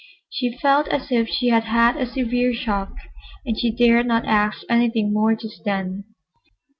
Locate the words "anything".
4.67-5.13